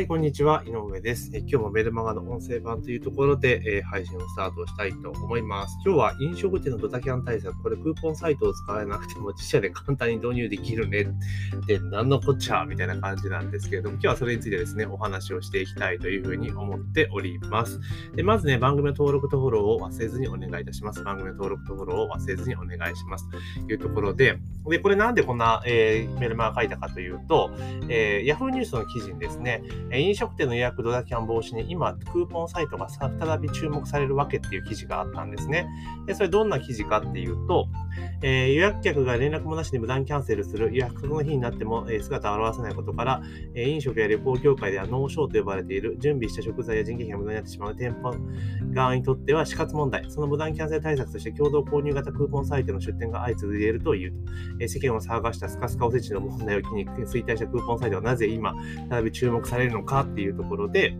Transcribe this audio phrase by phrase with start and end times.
[0.00, 0.62] はい、こんにちは。
[0.66, 1.30] 井上です。
[1.34, 5.76] え今日もメルマガの音声版というところで、えー、配信をスタートしたいと思います。
[5.84, 17.78] 今日は飲食店のドタキャン対策、これクーポンサイトを使えなくても自社で簡単に導入できるねって何のこっちゃみたいな感じなんですけれども、今日はそれについてですね、お話をしていきたいというふうに思っております。
[18.16, 21.04] でまずね、番組の登録とフォローを忘れずにお願いいたします。
[21.04, 23.28] 番組の登録とフォローを忘れずにお願いします。
[23.66, 27.50] というところで、で、これなんでこんな、えー、メルマガ書いたかというと、
[27.90, 29.62] えー、Yahoo ニュースの記事にですね、
[29.92, 35.66] 飲食店の予約ドタキャン防止に今、クーポンサイトが再び注目されるわけっていう記事があったんですね。
[36.06, 37.66] で、それどんな記事かっていうと、
[38.22, 43.22] えー、予約客が連絡もなしに無断キャンセルする、予約の日になっても、え、姿を現さないことから、
[43.54, 48.14] え、飲食や旅行業界ではノーショーと呼ばれている、準備した食材や人件費が無駄になってしまう店舗
[48.72, 50.04] 側にとっては死活問題。
[50.08, 54.16] その無断キャンセル対策として共同購入型クーポンサイトの出店が相次いでいるというと、
[54.60, 58.54] え、世間を騒がしたスカスカおせちの問題を機に衰退したクーポンサイトはなぜ今、
[58.90, 60.94] 再び注目されるのかっていうところで、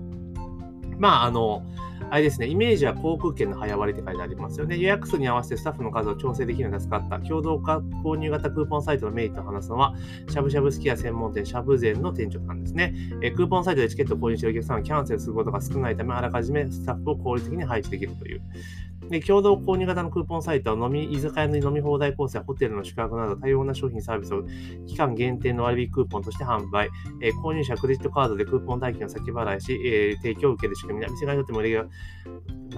[0.98, 1.62] まあ、あの、
[2.10, 4.76] あれですね、イメージは航空券の早割りって書いてありますよね。
[4.76, 7.20] 予約数に合わせてスタッフの数を調整できるのが助かった。
[7.20, 9.94] 共同購入型クーポンサイトのメリットを話すのは、
[10.28, 12.94] しゃぶしゃぶすき家専門店、しゃぶ膳の店長さんですね。
[13.22, 18.42] えクーポンサイトでチケットを購入しているお客さんはキャンセルすることが少ないため、あらかじめスタッフを効率的に配置できるという。
[19.10, 24.44] で、共同購入型のクーポンサイトは飲み、居酒屋の飲み放題コースやホテルの宿泊など多様な商品サービスを
[24.86, 26.88] 期間限定の割引クーポンとして販売。
[27.20, 31.88] えー、購入者クレジットカードでクーポン代金を先払いし、えー、提供を受ける仕組みな、店側にとってもレギュラ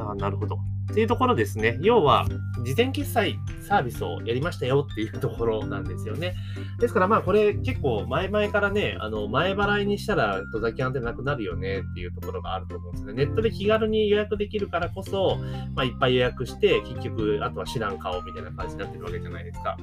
[0.07, 0.59] ー、なるほど。
[0.91, 1.79] っていうところですね。
[1.81, 2.27] 要は、
[2.65, 6.35] 事前決済サービスをやりましたよっていうところなんですよね。
[6.79, 13.13] ですから、まあ、これ結構前々からね、あの、前払いにしたらドザキャンってなくなるよねっていうところがあると思うんですね。
[13.13, 15.39] ネットで気軽に予約できるからこそ、
[15.75, 19.77] まあ、いっぱい予約して、結局、あとは知らん顔みたいな感じになってるわけじゃないですか。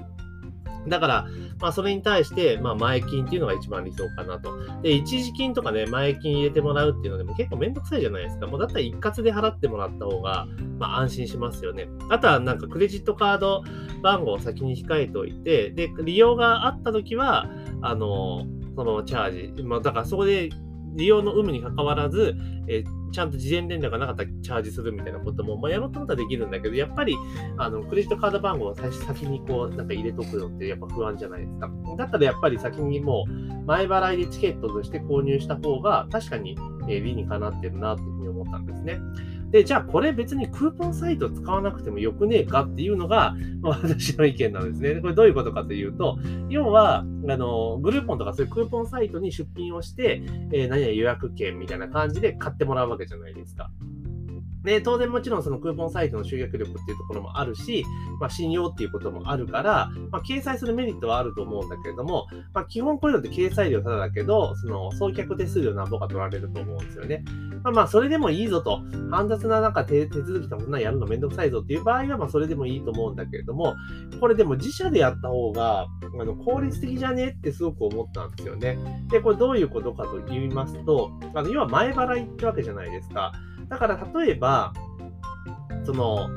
[0.89, 1.27] だから、
[1.59, 4.57] まあ、それに対して、まあ、前金っていうのが一番理想かなと。
[4.81, 8.47] で、一時金とかね、前金入れてもらうっていうのでも結構めんどくさいじゃないですか。
[8.47, 10.47] もうだったら一括で払ってもらった方が、
[10.77, 11.87] まあ、安心しますよね。
[12.09, 13.63] あとは、なんかクレジットカード
[14.01, 17.47] 番号を先に控えておいて、で、利用があった時は、
[17.81, 20.49] あの、そのチャージ、まあ、だからそこで
[20.95, 22.35] 利用の有無にかかわらず、
[22.67, 27.15] えー、ちゃんと事前連絡がなかったらチャージするみたいなことも、まあ、やろうと思ったらできるんだけど、やっぱり、
[27.57, 31.69] あの、クレジットカード番号を最初先にこう、なんか入れとくのってやっぱ不安じゃないですか。
[31.97, 38.99] だったらやっぱり先にもう、前払いでチケットとして購入した方が、確かに、え、理にかなってるなっていうふうに思ったんですね。
[39.51, 45.01] で、じゃあこれ別にクーポンサイト使わなくてもよくねえかっていうのが、 私の意見なんですね。
[45.01, 46.17] これどういうことかというと、
[46.49, 50.21] 要は、あの、グルーポンとかそういうクーポンサイトに出品をして、
[50.51, 53.69] えー、何々予約券みたいな感じで買ってもらうわけじゃないですか。
[54.63, 57.85] で、当然もちろんそのクーポンサイトの集客力っていうところもあるし、
[58.19, 67.23] まあ、信用っていうこともあるから、まあ、掲載するメリットはあると思うんだけれども、まあ、基本こういうのって掲載料ただだけど、その送客手数料なんぼか取られると思うんですよね。
[67.63, 68.81] まあまあ、それでもいいぞと、
[69.11, 73.75] 煩雑ななんか手手続きとかそんなやるのめんどくさいぞっていう場合は、まあそれでもいいと思うんだけれども、
[74.19, 75.87] これでも自社でやった方が、
[76.19, 78.77] あの、効率的じゃねってすごく思ったんですよね。
[79.09, 83.33] で、これどういうことかと言いますと、あの、要は前払いってわけじゃないですか。
[83.69, 84.73] だから例えば、
[85.85, 86.29] その、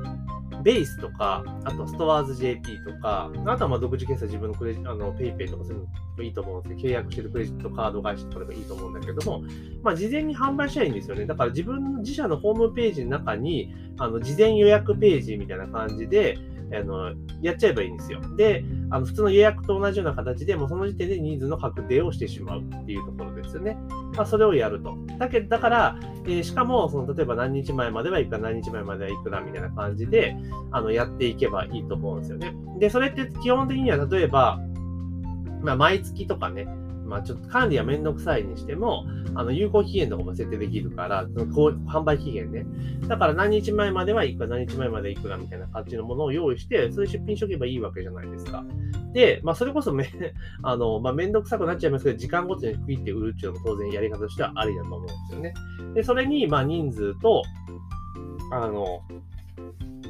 [0.62, 9.42] ベースとか、あとストアーズ JP とか、あとはまあ独自決済自分のクレジあの PayPay とかするのもいいと思うんですけど、契約してるクレジットカード会社とかでもいいと思うんだけども、
[9.82, 11.26] まあ事前に販売したらいいんですよね。
[11.26, 16.38] だから自分の自社のホームページの中に、あの事前予約ページみたいな感じで、
[16.78, 18.20] あの、やっちゃえばいいんですよ。
[18.36, 23.76] で、あの、普通の予約と同じような形で、もうその時点でニーズの確定をしてしまうっていうところですよね。
[24.16, 24.96] まあ、それをやると。
[25.18, 30.36] だけど、だから、えー、しかも、その、例えば何日前まではいくら、何日前まではいくらみたいな感じで、
[30.70, 32.54] あの、やっていけばいいと思うんですよね。
[32.78, 34.60] で、それって基本的には、例えば、
[35.62, 36.66] まあ、毎月とかね、
[37.04, 39.04] まあ、ちょっと管理はめんどくさいにしても、
[39.34, 42.64] あの、有効期限とかも設定できるから、その販売期限ね。
[43.08, 48.64] だから何日前まではいくら、何日前までいくらみたいな感じのものを用意して、それ出品しとけばいいわけじゃないですか。
[49.12, 50.08] で、まあ、それこそめ、
[50.62, 55.54] あの、まあ、めんどくさくなっちゃいますけど、時間ごとに区切って売るっていうのも当然やり方としてはありだと思うんですよね。
[55.94, 57.42] で、それに、ま、人数と、
[58.52, 59.02] あの、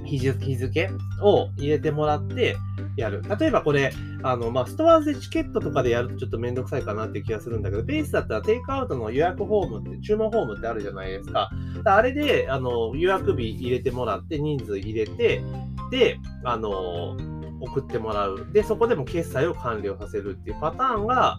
[0.04, 0.18] 日
[0.56, 0.90] 付
[1.22, 2.56] を入れてもらって
[2.96, 3.22] やる。
[3.38, 11.50] 例えばこれ、あの、まあ、ストアーズでチケットとかでやるとちょっとめんどくさいかなって気がするんだけど、ベースだったらテイクアウトの予約フォームって、注文フォームってあるじゃないですか。
[11.84, 15.42] あれで、あの、予約日入れてもらって、人数入れて、
[15.90, 17.16] で、あの、
[17.60, 18.46] 送ってもらう。
[18.52, 21.38] で、そこでも決済を完了させるっていうパターンが、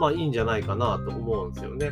[0.00, 1.90] まあいいんじゃないかなと思うんですよね。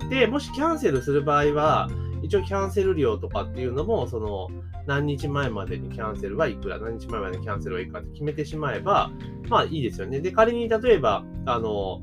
[0.00, 0.08] うん。
[0.08, 1.88] で、もしキャンセルする場合は、
[2.22, 4.48] 一応キャンセル料とかっていうのも、その、
[4.88, 9.10] 何日前までにキャンセルはいくら、何日前までにキャンセルはいくらって決めてしまえば、
[9.50, 10.20] まあいいですよね。
[10.20, 12.02] で、仮に例えば、あの、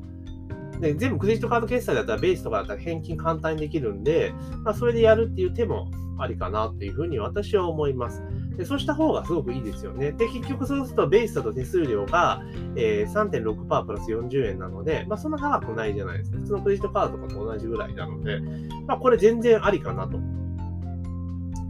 [0.80, 8.22] で全部クレジットカード決済だったらベースとかだったら返金簡単にできるんで、まあ、それでやるっていう手もありかなっていうふうに私は思います。
[8.56, 10.12] でそうした方がすごくいいですよね。
[10.12, 12.42] で、結局そうするとベースだと手数料が、
[12.76, 16.38] えー、3.6%プラス40円なので、まあそんな高くないじゃないですか。
[16.38, 18.40] 普通のクレジットカードとかと同じぐらいなので、
[18.86, 20.18] まあこれ全然ありかなと。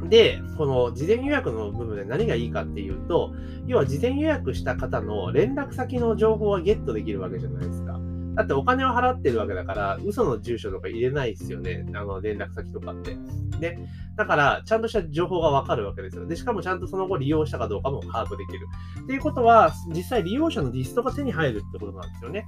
[0.08, 3.32] で、この事前予約の部分で何がいいかっていうと、
[3.66, 8.00] 要は事前予約した方の連絡先の情報はゲットできるわけじゃないですか。
[8.36, 11.86] だってお金を払ってるわけだから、嘘の住所とか入れないですよね。
[11.94, 13.16] あの、連絡先とかって。
[13.58, 13.78] で、
[14.14, 16.26] だから、ちゃんとした情報がわかるわけですよ。
[16.26, 18.66] で、しかもちゃんとその後利用したかどうかも把握できる。
[19.04, 22.46] っていうことは、実際利用者のリストが手に入るってことなんですよね。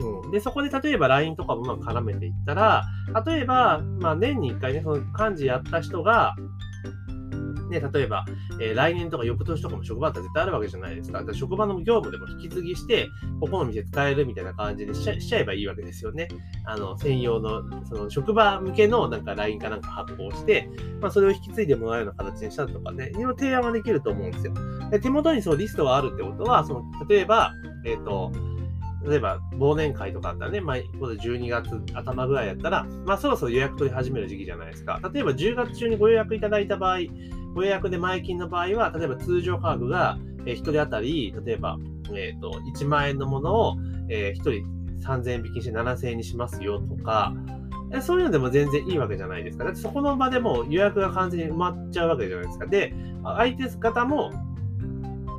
[0.00, 0.30] うん。
[0.32, 2.84] で、そこで例えば LINE とかもま絡めていったら、
[3.24, 6.34] 例えば、まあ年に1回ね、その幹事やった人が、
[7.68, 8.24] ね、例えば、
[8.60, 11.24] えー、来年とか翌年とかも職場だったら絶対あるわけじゃないですか。
[11.24, 13.08] か職場の業務でも引き継ぎして、
[13.40, 16.28] ここの店使えるみたいな感じでしちゃえばいいわけですよね。
[16.64, 20.68] あの、専用の、その職場向けのなんか LINE かなんか発行して、
[21.00, 24.54] まあ、それを引き継いでもらうような形にしたとかね、いろいろ提案はできると思うんですよ。
[24.90, 27.52] で手元にそうリストがあるってことは、その、例えば、
[27.84, 28.32] えっ、ー、と、
[29.06, 35.00] 例えば忘年会とかあったらね、まあ、12月頭ぐらいやったら、まあそろそろ予約取り始める時期じゃないですか。
[35.12, 36.98] 例えば10月中にご予約いただいた場合、
[37.62, 41.78] 予約で前金の場合は、例えば通常価格がえ1人当たり、例えば、
[42.12, 43.76] えーと、1万円のものを、
[44.08, 47.34] えー、1人3000円引きして7000円にしますよとか、
[48.02, 49.64] そういうのでも全然いいわけじゃないですか。
[49.64, 52.66] だってそこの場でも予約が完全に埋まっちゃうわけじゃないですか。
[52.66, 54.32] で、相手方も、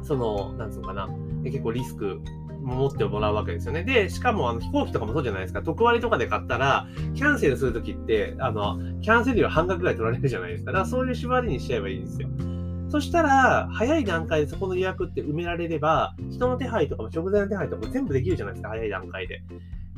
[0.04, 1.08] その、なんつうのかな、
[1.44, 2.22] 結構リスク
[2.62, 3.84] 持ってもらうわけですよね。
[3.84, 5.62] で、しかもあの飛行機とかもそうじゃないですか。
[5.62, 10.72] 特割とかで買ったら、キャンセルするときって、あの、キャンセル料半額ぐらい取られるじゃないですか。
[10.72, 12.30] だからそういう縛りにしちゃえばいいんですよ。
[12.90, 19.42] そしたら、早い段階でそこの予約って埋められれば、人の手配とかも食材の手配とかも全部できるじゃないですか、早い段階で。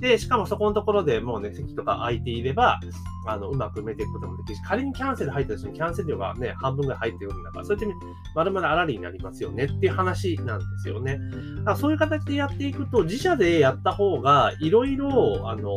[0.02, 2.80] で、しかもそこのところでもうね、席とか空いていれば、
[3.28, 7.96] あの、うまく埋めていくこともできるし、仮にキャンセル入ったとしても、キャンセル料がね、半分ぐらい入ってくるんだから、そうやって
[8.36, 11.20] まるまるあらりになりますよねっていう話なんですよね。
[11.58, 15.70] だからそういう形でやっていくと、自社でやった方が、いろいろ、あの、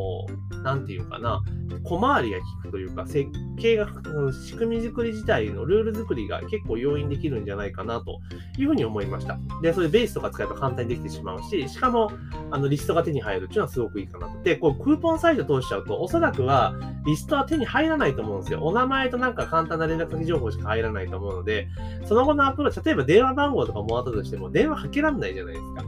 [0.63, 1.43] なんていうかな、
[1.83, 3.29] 小回りが効くというか、設
[3.59, 3.87] 計が、
[4.33, 8.21] 仕組み作り自体のルール作りが結構容易にできるんじゃないかなと
[8.59, 9.39] いうふうに思いました。
[9.61, 12.11] で、それベースとか使えば簡単にできてしまうし、しかも、
[12.51, 14.43] あの、リストが手に入るっていうのはすごくいいかなと。
[14.43, 16.75] で、こう、クーポンサイト通しちゃうと、おそらくは、
[17.05, 18.61] リストは手に入らないと思うんですよ。
[18.63, 21.69] お名前となんか簡単な連絡先情報しか入らないと思うので、
[22.05, 25.85] その後のアプローチ、例えば電話番号とかもらったとしても、電話かけらんないじゃないですか。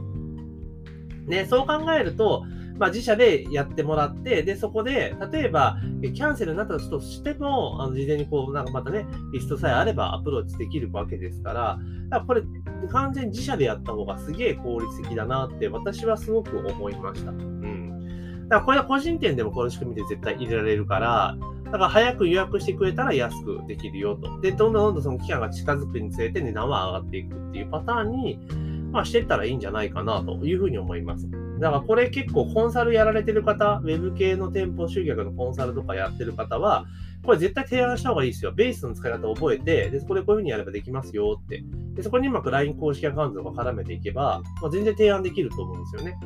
[1.27, 2.45] ね、そう考えると、
[2.77, 11.79] まあ、自社でやってもらって、で、そこで、例えば、キャンセルになったとしても、あの、事前にこう、なんかまたね、リストさえあればアプローチできるわけですから、
[12.09, 12.43] だからこれ、
[12.89, 17.31] 完全に自社でやった方がすげえ効率的だなって、私はすごく思いました。
[17.31, 17.96] うん。
[18.49, 24.39] だからこれは個人店でもこの仕組みで絶対入れられるから、だから早く予約してくれたら安くできるよと。
[24.39, 28.39] で、どんどんどんどんその期間が近づくにつれて値段は上がっていくっていうパターンに、
[28.91, 31.29] まあ、してったらいいんじゃないかなというふうに思います。
[31.59, 36.85] だからこれ結構コンサルやられてる方、ウェブ系の店舗集客のコンサルとかやってる方は、
[37.25, 38.53] これ絶対提案した方がいいですよ。
[38.53, 41.63] ベースの使い方を覚えて、で、そこでこういうふうにやればできますよって。
[41.95, 46.17] で、そこにうまく LINE 公式アカウントとか絡めていけば、まあ、全然提案できると思うんですよね。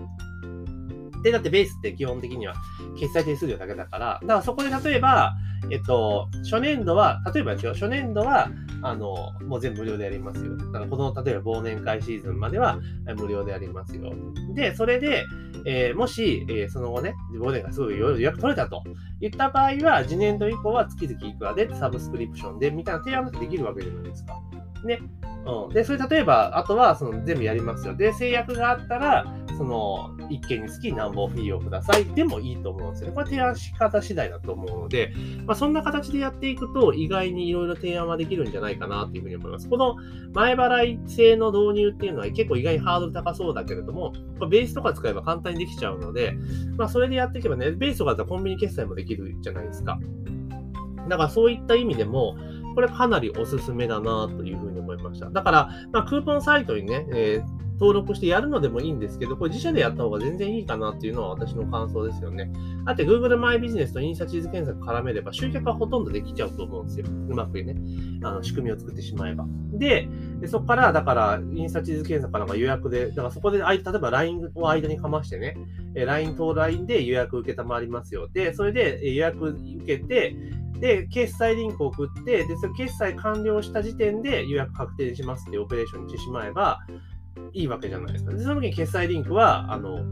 [1.24, 2.56] で、だってベースって基本的には
[2.98, 5.36] 決済手数料だけだから、だからそこで例えば、
[5.70, 8.50] えっと、初年度は、例えばですよ、初年度は、
[8.82, 10.58] あの、もう全部無料でやりますよ。
[10.58, 12.80] だからこの、例えば忘年会シーズンまでは
[13.18, 14.14] 無料でやりますよ。
[14.56, 15.26] で、それで、
[15.66, 18.84] えー、もし、えー、その後ね、忘年会すごい予約取れたと
[19.20, 24.40] 言った場合は、次年度以降は月々いくらでサブスクリプションでみたいな提案ができるわけじゃないですか。
[24.88, 25.00] ね。
[25.46, 25.74] うん。
[25.74, 27.96] で、それ例えば、あとは、その全部やりますよ。
[27.96, 29.26] で、制約があったら、
[29.58, 33.16] その、1件につき何本フィーをくださいでもいいと思うんですよね。
[33.16, 35.14] これ提案し方次第だと思うので、
[35.46, 39.70] まあ、そんな形でやっていくと、意外にいろいろ提案はできるんじゃないかなというふうに思います。
[39.70, 39.96] この
[40.34, 46.36] 前払い制の導入っていうのは結構意外にハードル高そうだけれども、まあ、ベースとか使えば簡単にできちゃうので、
[46.78, 50.00] まあ、それでやっていけばね、ベースとかだったらコンビニ決済もできるじゃないですか。
[51.10, 52.38] だからそういった意味でも、
[52.74, 54.71] これかなりおすすめだなというふうに
[55.02, 55.30] ました。
[55.30, 62.52] だから、まあ、クーポンサイトにね、えー登録してやるのでもいいんですけど、これ自社でやった方が全然いいかなっていうのは私の感想ですよね。
[62.86, 67.08] だって Google マイビジネスとインスタ地図検索絡めれば集客はほとんどできちゃうと思うんですよ。
[67.10, 67.76] うまくね、
[68.24, 69.48] あの仕組みを作ってしまえば。
[69.74, 70.08] で、
[70.46, 75.58] そこから、だから、インスタ地図検索からか予約で、だからそこで、例えば LINE を間にかましてね、
[75.96, 78.30] LINE と LINE で予約受けたまりますよ。
[78.32, 80.36] で、それで予約受けて、
[80.82, 86.80] で、決済リンクを送って、で、それ決済完了した時点で予約確定しますっていうオペレーションにしてしまえば
[87.54, 88.32] いいわけじゃないですか。
[88.32, 90.04] で、その時に決済リンクは、あの、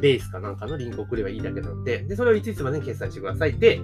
[0.00, 3.80] ベースかなんかのリンクを送ればいいだけなので、で、それをいついつまでに決済してくださいで、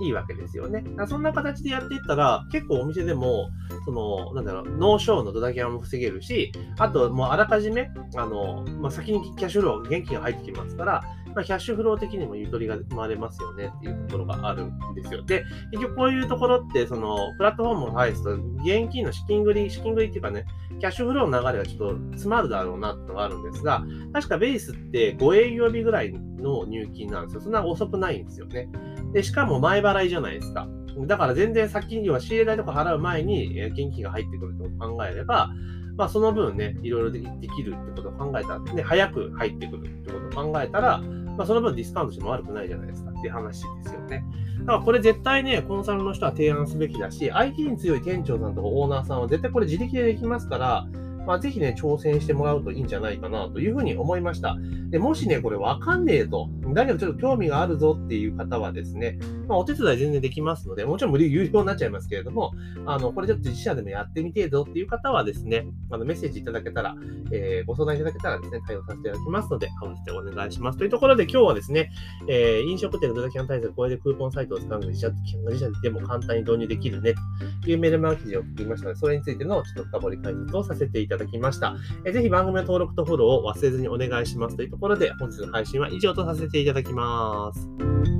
[0.00, 0.84] いいわけですよね。
[1.06, 3.50] そんな形でやっていったら、結構お店でも、
[3.84, 15.22] その、なんだろう、 no-show のドタキャンも防げるし、あと、もうあらかじめ、あの、まあ、先にキャッシュフロー、現金が入ってきますから、まあ、キャッシュフロー的にもゆとりが生まれますよねっていうところがあるんですよ。
[15.22, 20.46] で、結局こういうところって、その、プラットフォームを介すと、現金の資金繰り、資金繰りっていうかね、
[20.80, 27.40] キャッシュフローの流れがちょっと詰まるだろうなってのがあるんですが、確かベースって5営業日ぐらいの入金なんですよ。
[27.42, 28.68] そんな遅くないんですよね。
[29.12, 30.68] で、しかも前払いじゃないですか。
[31.06, 35.50] だから全然先には仕入れ代とか払う前に現金が入ってくるってことを考えれば、
[35.96, 41.02] まあその分ね、いろいろできるってことを考えたら、ね、早く入ってくるってことを考えたら、
[41.40, 44.22] まあその分ディスカウントしても悪くないじゃないですかっていう話ですよね。
[44.58, 50.86] だからこれ絶対ね、コンサルの人は提案すべきだし、IT に強い店長さんとかオーナーさんは絶対これ自力でできますから、
[51.26, 54.56] まあ、ぜひね、挑戦してもらうといいんじゃないかなというふうに思いました。
[54.90, 62.52] でもしね、これわかんねえと、だけどちょっと興味があるぞっていう方はですね、まあ、お手伝い全然できますので、もちろん無料有料になっちゃいますけれども、
[62.86, 66.94] あの、これちょっと自社でもやってみてえぞっていう方はですね、あのメッセージいただけたら、
[67.32, 70.78] えー、ご相談いただけたらですね、対応させていただきますので、合わせてお願いします。
[70.78, 71.90] というところで今日はですね、
[72.28, 77.14] えー、飲食店のドタキャン対策、これでクーポンサイトを使うので自社自社でも簡単に導入できるね
[77.62, 81.76] というメールマガ記事を送りましたので、それについてのちょっと深掘り解説をさせていただきますただきました。
[82.04, 88.19] えー、ぜひ番組の登録とフォローを忘れずにお願いしますというところで、本日の配信は以上とさせていただきます。